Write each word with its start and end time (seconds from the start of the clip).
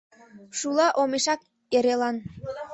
Шула 0.57 0.87
омешак 1.01 1.39
эрелан. 1.77 2.15